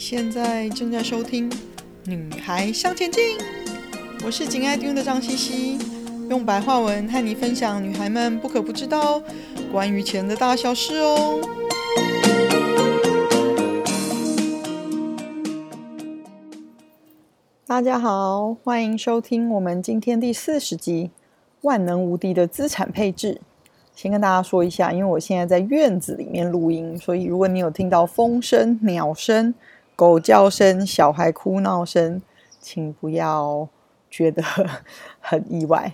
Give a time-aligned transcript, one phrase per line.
[0.00, 1.50] 现在正在收听
[2.06, 3.36] 《女孩向前进》，
[4.24, 5.78] 我是紧爱听的张茜茜，
[6.30, 9.22] 用白话文和你分享女孩们不可不知道
[9.70, 11.38] 关于钱的大小事哦。
[17.66, 21.10] 大家好，欢迎收听我们今天第四十集
[21.60, 23.34] 《万能无敌的资产配置》。
[23.94, 29.52] 先跟大家说一下，因为我现在在院子里面录音，所以如果你有听到风声、鸟声，
[30.00, 32.22] 狗叫声、小孩哭闹声，
[32.58, 33.68] 请不要
[34.08, 34.42] 觉得
[35.20, 35.92] 很意外。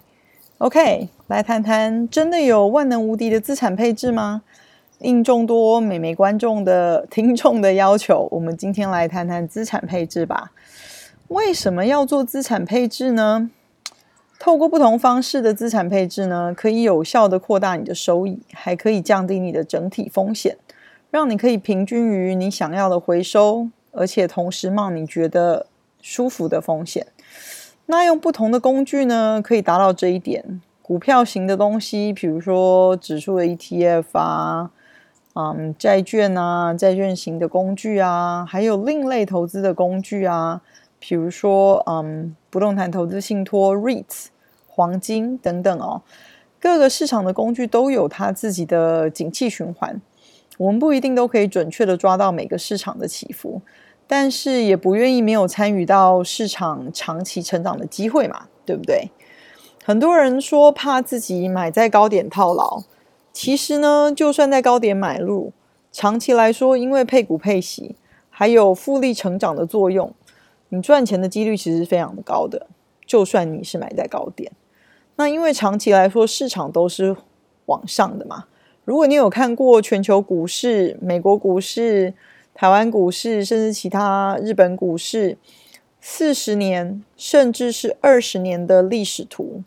[0.58, 4.42] OK，来谈谈，真的有万能无敌的资产配置吗？
[5.00, 10.52] 应众多美眉观众的听众的要求，我们今天来谈谈资产配置吧。
[11.26, 13.50] 为什么要做资产配置呢？
[14.38, 20.56] 透过不同方式的资产配置呢，可以有效地扩大你的收益，还可以降低你的整体风险，
[21.10, 23.68] 让你可以平均于你想要的回收。
[23.96, 25.66] 而且同时冒你觉得
[26.00, 27.06] 舒服的风险，
[27.86, 30.60] 那用不同的工具呢，可以达到这一点。
[30.82, 34.70] 股票型的东西，比如说指数的 ETF 啊，
[35.34, 40.60] 嗯，债券啊，债券型的工具啊，还有另类投资的工具啊，
[41.00, 44.26] 比如说嗯，不动产投资信托 REITs、
[44.68, 46.02] 黄金等等哦。
[46.60, 50.00] 各个市场的工具都有它自己的景气循环，
[50.56, 53.60] 我们不一定都可以准确的抓到每个市场的起伏。
[54.06, 59.10] 但是也不愿意没有参与到市场长期成长的机会嘛，对不对？
[59.84, 62.82] 很多人说怕自己买在高点套牢，
[63.32, 65.52] 其实呢，就算在高点买入，
[65.92, 67.96] 长期来说，因为配股配息
[68.30, 70.12] 还有复利成长的作用，
[70.70, 72.66] 你赚钱的几率其实是非常的高的。
[73.06, 74.50] 就算你是买在高点，
[75.14, 77.16] 那因为长期来说市场都是
[77.66, 78.46] 往上的嘛。
[78.84, 82.12] 如果你有看过全球股市、美国股市，
[82.58, 85.36] 台湾股市，甚至其他日本股市，
[86.00, 89.62] 四十年甚至是二十年的历史图，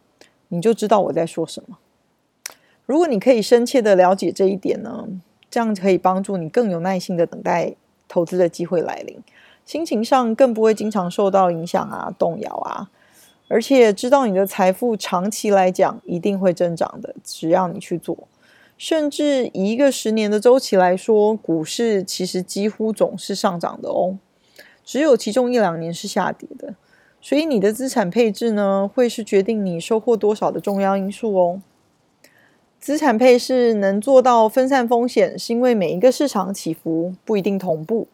[0.48, 1.78] 你就知道我在说什么。
[2.88, 5.08] 如果你可以深切的了解这一点呢，
[5.52, 7.76] 这样可以帮助你更有耐心的等待
[8.08, 9.22] 投资的机会来临，
[9.64, 12.90] 心情上更不会经常受到影响啊、动摇啊，
[13.48, 18.18] 而且知道你的财富长期来讲一定会增长的，只要你去做。
[18.80, 24.18] 甚至一个十年的周期来说，股市其实几乎总是上涨的哦，
[24.86, 26.74] 只有其中一两年是下跌的。
[27.20, 31.62] 所以你的资产配置呢，会是决定你收获多少的重要因素哦。
[32.80, 38.08] 资产配置能做到分散风险，是因为每一个市场起伏不一定同步，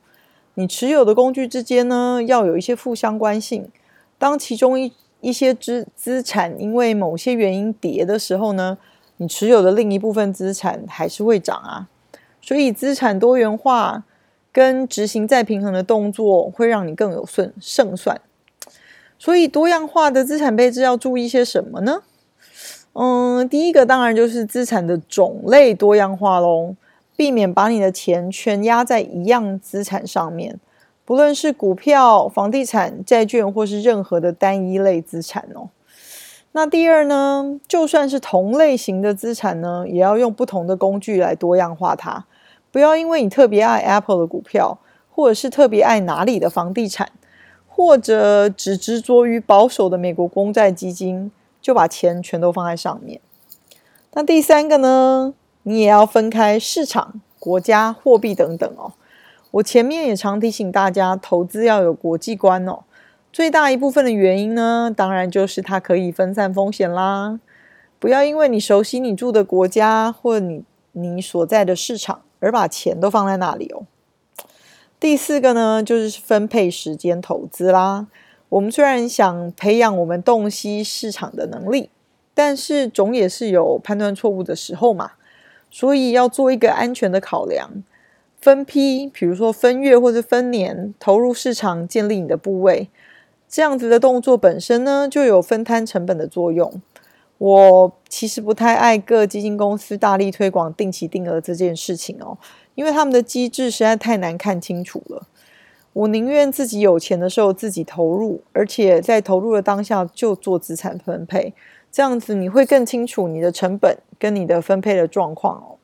[0.55, 3.69] 你持有的工具之间呢，要有一些负相关性。
[4.17, 8.79] 当其中一一些资资产因为某些原因跌的时候呢，
[9.17, 11.87] 你持有的另一部分资产还是会涨啊，
[12.41, 14.03] 所以资产多元化
[14.51, 18.19] 跟执行再平衡的动作会让你更有胜胜算。
[19.17, 22.03] 所以多样化的资产配置要注意些什么呢？
[22.93, 26.75] 嗯，第一个当然就是资产的种类多样化喽，
[27.15, 30.59] 避免把你的钱全压在一样资产上面，
[31.05, 35.69] 不论是股票、房地产、债券或是任何的单一类资产哦。
[36.57, 42.25] 那第二呢，就算是同类型的资产呢，也要用不同的工具来多样化它。
[42.71, 44.79] 不要因为你特别爱 Apple 的股票，
[45.11, 47.11] 或者是特别爱哪里的房地产，
[47.67, 51.29] 或者只执着于保守的美国公债基金，
[51.61, 53.19] 就把钱全都放在上面。
[54.13, 55.33] 那第三个呢，
[55.63, 58.93] 你也要分开市场、国家、货币等等哦。
[59.51, 62.84] 我前面也常提醒大家，投资要有国际观哦。
[63.35, 67.37] 最大一部分的原因呢，当然就是它可以分散风险啦。
[67.99, 70.63] 不要因为你熟悉你住的国家或你
[70.93, 73.83] 你所在的市场，而把钱都放在那里哦。
[75.01, 78.07] 第四个呢，就是分配时间投资啦。
[78.47, 81.89] 我们虽然想培养我们洞悉市场的能力，
[82.33, 85.11] 但是总也是有判断错误的时候嘛。
[85.69, 87.83] 所以要做一个安全的考量，
[88.39, 92.89] 分批，比如说分月或者分年投入市场，建立你的部位。
[93.47, 96.81] 这样子的动作本身呢，就有分摊成本的作用。
[97.37, 102.37] 我其实不太爱各基金公司大力推广定期定额这件事情哦，
[102.75, 105.27] 因为他们的机制实在太难看清楚了。
[105.91, 111.53] 我宁愿自己有钱的时候自己投入，而且在投入的当下就做资产分配，
[111.91, 115.75] 这样子你会更清楚你的成本跟你的分配的状况哦。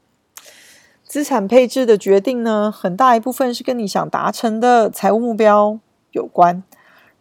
[1.05, 5.77] 资产配置的决定呢，很大一部分是跟你想达成的财务目标
[6.11, 6.63] 有关。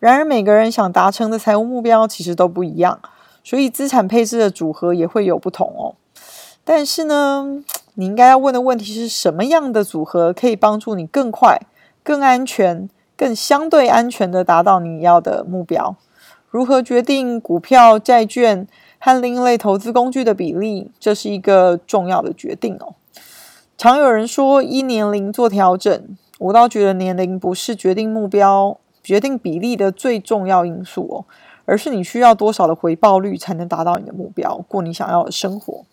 [0.01, 2.99] 然而，每个人想达成的财务目标其实都不一样，
[3.45, 5.95] 所以资产配置的组合也会有不同哦。
[6.65, 7.63] 但是呢，
[7.95, 11.61] 你应该要问的问题是什么样的组合可以帮助你更快、
[12.03, 15.95] 更安全、更相对安全的达到你要的目标。
[16.49, 18.67] 如何决定股票、债券
[18.99, 20.91] 和另一类投资工具的比例？
[20.99, 22.95] 这是一个重要的决定哦。
[23.77, 31.25] 常有人说依年龄做调整，我倒觉得年龄不是决定目标、决定比例的最重要因素哦，
[31.65, 35.85] 而是你需要多少的回报率才能达到你的目标，过你想要的生活。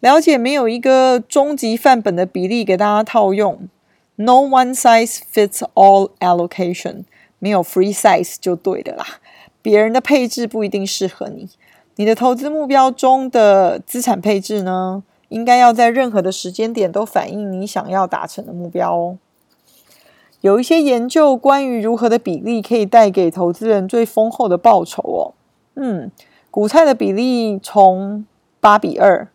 [0.00, 3.68] 了解没有一个终极范本的比例给大家套用
[4.16, 7.04] ，No one size fits all allocation，
[7.38, 9.04] 没有 free size 就对的啦。
[9.60, 11.48] 别人的配置不一定适合你。
[11.96, 19.18] 你的投资目标中的资产配置呢，应该要在任何的时间点都反映你想要达成的目标哦。
[20.42, 25.34] 有一些研究关于如何的比例可以带给投资人最丰厚的报酬哦。
[25.76, 26.10] 嗯，
[26.50, 28.26] 股债的比例从
[28.60, 29.28] 八比二、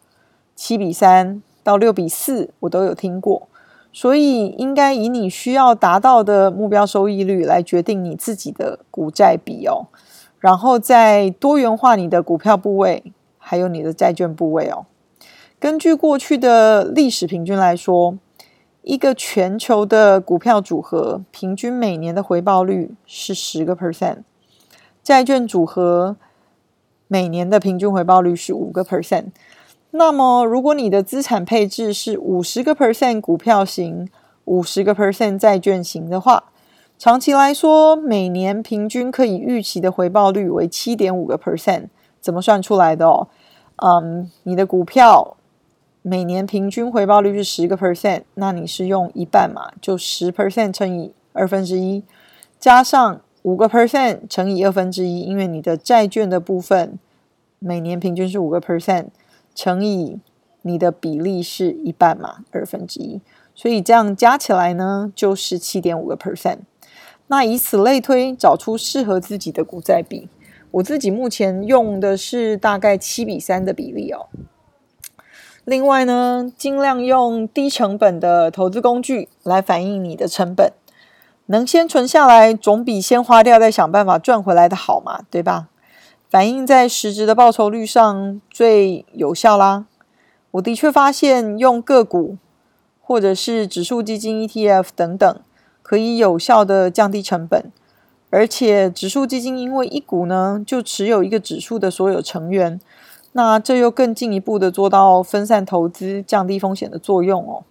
[0.54, 3.48] 七比三到六比四，我都有听过。
[3.94, 9.88] 所以应该以你需要达到的目标收益率来决定你自己的股债比哦。
[10.40, 14.86] 然后再多元化你的股票部位，还有你的债券部位哦。
[15.58, 18.20] 根据过去的历史平均来说，
[18.88, 24.20] 一个全球的股票组合平均每年的回报率是十个 percent，
[25.04, 26.16] 债券组合
[27.10, 29.26] 每年的平均回报率是五个 percent。
[29.92, 34.08] 那么，如果你的资产配置是五十个 percent 股票型，
[34.46, 36.46] 五十个 percent 债券型的话，
[36.98, 41.88] 长期来说，每年平均可以预期的回报率为七点五个 percent，
[42.22, 43.28] 怎么算出来的哦？
[43.76, 45.36] 嗯，你的股票
[46.10, 52.02] 每年平均回报率是十个 percent，那你是用一半嘛，就十 percent 乘以二分之一，
[52.58, 56.98] 加上五个 percent 乘以二分之一，因为你的债券的部分
[57.60, 59.08] 每年平均是五个 percent，
[59.54, 60.22] 乘以
[60.62, 63.20] 你的比例是一半嘛，二分之一，
[63.54, 66.60] 所以这样加起来呢，就是七点五个 percent。
[67.28, 70.30] 那以此类推，找出适合自己的股债比。
[70.72, 74.28] 我自己目前用的是大概七比三的比例哦。
[75.68, 80.72] 另外呢，尽量用低成本的投资工具来反映你的成本。
[81.48, 85.68] 能先存下来，总比先花掉再想办法赚回来的好嘛，对吧？
[86.30, 89.86] 反映在实质的报酬率上最有效啦。
[90.52, 92.38] 我的确发现，用个股
[93.02, 95.40] 或者是指数基金 ETF 等等。
[95.82, 97.72] 可以有效的降低成本，
[98.30, 102.80] 而且指数基金因为一股呢就持有一个指数的所有成员，
[103.34, 107.64] 那这又更进一步的做到分散投资、降低风险的作用哦。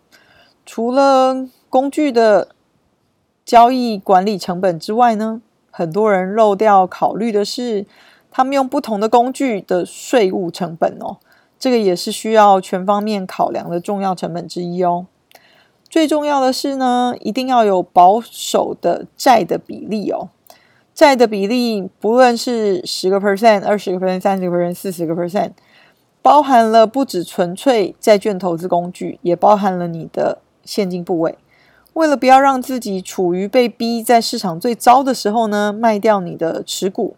[0.65, 2.49] 除了工具的
[3.45, 7.87] 交易管理成本之外呢，很多人漏掉考虑的是
[8.31, 11.17] 他们用不同的工具的税务成本哦，
[11.59, 15.07] 这个也是需要全方面考量的重要成本之一哦。
[15.89, 20.29] 最重要的是呢，一定要有保守的债的比例哦。
[20.97, 25.51] 债的比例不论是十个 percent、二十个 percent、三十个 percent、四十个 percent，
[26.23, 31.37] 包含了不只纯粹债券投资工具，也包含了你的现金部位。
[31.93, 37.15] 为了不要让自己处于被逼在市场最糟的时候呢，卖掉你的持股，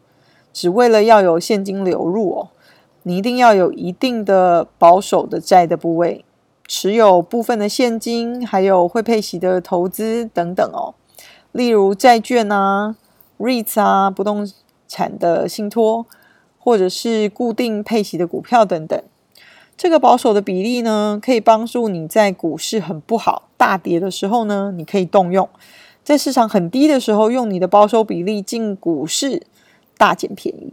[0.52, 2.48] 只为了要有现金流入哦，
[3.04, 6.24] 你一定要有一定的保守的债的部位。
[6.66, 10.96] 持有部分的现金，还有会配息的投资等等哦，
[11.52, 12.96] 例如债券啊、
[13.38, 14.50] REITs 啊、不动
[14.86, 16.04] 产的信托，
[16.58, 19.00] 或者是固定配息的股票等等。
[19.76, 25.46] 这个保守的比例呢，可以帮助你在股市很不好、大跌的时候呢，你可以动用；
[26.02, 29.44] 在市场很低的时候，用你的保守比例进股市
[29.96, 30.72] 大捡便宜。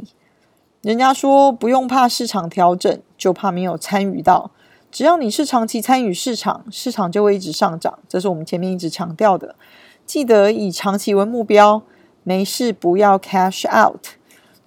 [0.81, 4.50] 人家说不用怕市场调整，就怕没有参与到。
[4.91, 9.55] 只要你是长期参与市场，市场就会一直上涨，这是我们前面一直强调的。
[10.05, 11.84] 记得以长期为目标，
[12.25, 14.08] 没事不要 cash out。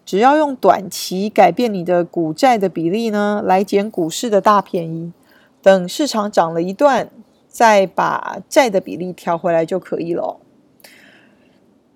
[0.07, 5.13] 只要用短期改变你的股债的比例呢，来捡股市的大便宜。
[5.61, 7.11] 等市场涨了一段，
[7.47, 10.39] 再把债的比例调回来就可以了。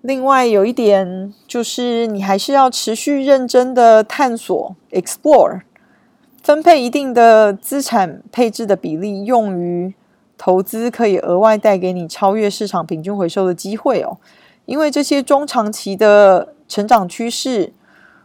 [0.01, 5.61] 另外有一点就是，你还是要持续认真的探索 explore。
[6.43, 9.93] 分配一定的资产配置的比例用于
[10.37, 14.17] 投资，可以额外带给你超越市场平均回收的机会哦。
[14.65, 17.73] 因为这些中长期的成长趋势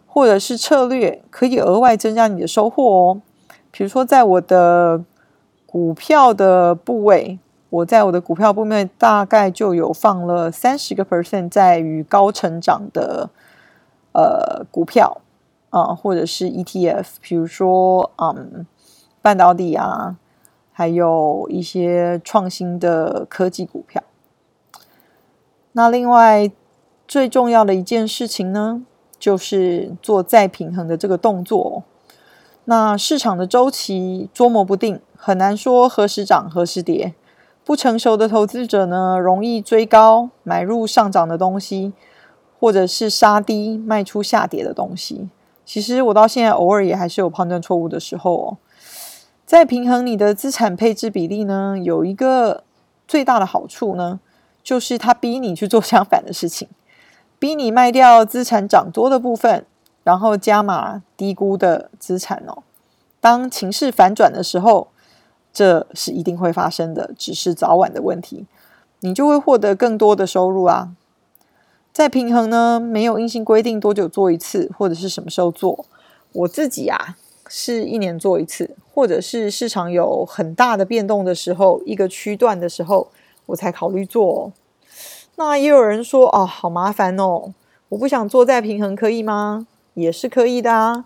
[0.06, 3.22] 或者是策略，可以额外增加你的收获哦。
[3.70, 5.04] 比如说，在我的
[5.66, 7.38] 股票的部位，
[7.70, 13.30] 我在我的股票部位大概就有放了三十个 percent 在于高成长的
[14.12, 15.20] 呃股票。
[15.70, 18.66] 啊，或者是 ETF，比如说，嗯，
[19.20, 20.16] 半导体啊，
[20.72, 24.02] 还有一些创新的科技股票。
[25.78, 26.50] 那另外
[27.06, 28.82] 最重要的一件事情呢，
[29.16, 31.84] 就是做再平衡的这个动作。
[32.64, 37.14] 那市场的周期捉摸不定，很难说何时涨何时跌。
[37.64, 41.92] 不成熟的投资者呢，容易追高买入上涨的东西，
[42.58, 45.28] 或者是杀低卖出下跌的东西。
[45.64, 48.56] 其实我到现在偶尔也还是有判断错误的时候哦。
[49.46, 52.64] 再平衡你的资产配置比例呢，有一个
[53.06, 54.18] 最大的好处呢，
[54.68, 56.68] 就是他逼你去做相反的事情，
[57.38, 59.64] 逼你卖掉资产涨多的部分，
[60.04, 62.62] 然后加码低估的资产哦。
[63.18, 64.88] 当情势反转的时候，
[65.54, 68.44] 这是一定会发生的，只是早晚的问题。
[69.00, 70.90] 你就会获得更多的收入啊。
[71.94, 75.86] 再平衡呢，没有硬性规定多久做一次，或者是什么时候做。
[76.32, 77.16] 我自己啊，
[77.48, 83.08] 是一年做一次，或者是市场有很大的变动的时候，一个区段的时候，
[83.48, 84.52] 我才考虑做。
[85.36, 87.52] 那也有人说啊，好麻烦哦，
[87.90, 89.66] 我不想做再平衡，可以吗？
[89.92, 91.04] 也是可以的啊。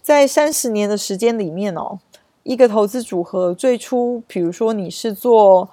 [0.00, 1.98] 在三十年的时间里面哦。
[2.44, 5.68] 一个投资组合最初，比如说你是做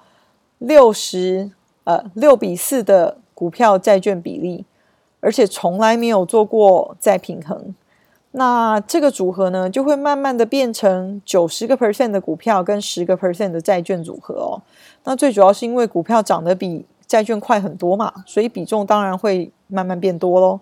[0.58, 1.50] 六十
[1.86, 4.66] 呃六比四的股票债券比例，
[5.22, 7.74] 而且从来没有做过再平衡，
[8.38, 14.62] 那这个组合呢就会慢慢的变成九十个 percent 的股票跟十个 percent 的债券组合哦。
[15.04, 20.60] 那最主要是因为股票涨得比债券快很多嘛，所以比重当然会慢慢变多喽。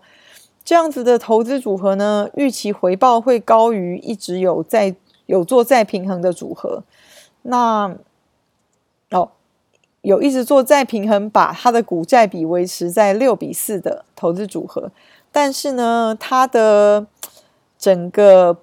[0.63, 4.95] 这样子的投资组合呢，预期回报会高于一直有在。
[5.25, 6.83] 有做再平衡的组合，
[7.43, 7.95] 那
[9.11, 9.31] 哦，
[10.01, 14.91] 有一直做再平衡，把它的股债比维持在六比四的投资组合，
[15.31, 17.07] 但是呢，它的
[17.83, 18.59] 整个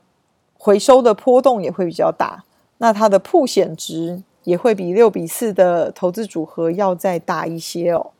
[0.57, 2.43] 回收的波动也会比较大，
[2.79, 8.12] 那它的曝险值也会比六比四的投资组合要再大一些哦。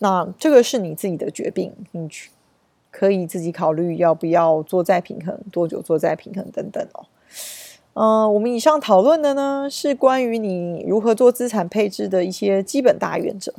[0.00, 2.06] 那这个是你自己的决定，你
[2.90, 6.86] 可以自己考虑要不要做再平衡，多久做再平衡等等
[7.94, 8.28] 哦。
[8.28, 13.54] 我们以上讨论的呢，是关于你如何做资产配置的一些基本大原则。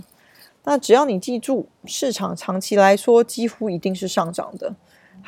[0.65, 4.71] 那只要你记住，市场长期来说几乎一定是上涨的，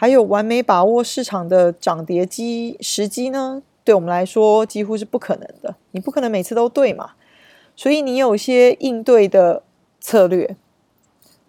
[0.01, 5.75] 还有完美把握市场的涨跌机时机呢，对我们来说几乎是不可能的。
[5.91, 7.11] 你不可能每次都对嘛，
[7.75, 9.61] 所以你有些应对的
[9.99, 10.55] 策略。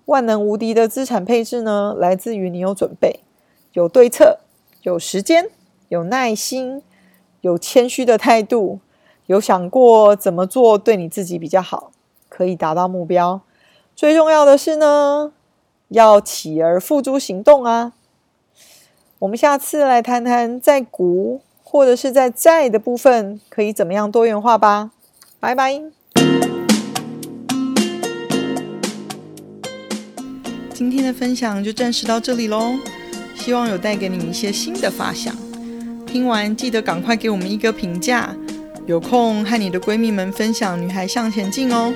[0.04, 3.20] 万能无敌的资产配置呢，来自于你有准备、
[3.72, 4.40] 有对策、
[4.82, 5.48] 有时间、
[5.88, 6.82] 有耐心。
[7.40, 8.80] 有谦虚的态度，
[9.28, 11.90] 有想过怎么做对你自己比较好，
[12.28, 13.40] 可以达到目标。
[13.96, 15.32] 最重要的是呢，
[15.88, 17.94] 要起而付诸行动啊！
[19.22, 24.90] 我们下次来谈谈在股或者是在债的部分可以怎么样多元化吧。
[25.38, 25.80] 拜拜。
[30.74, 32.74] 今天的分享就暂时到这里喽，
[33.36, 35.32] 希望有带给你一些新的发想。
[36.04, 38.34] 听完记得赶快给我们一个评价，
[38.86, 41.94] 有空和你的闺蜜们分享《女孩向前进》哦。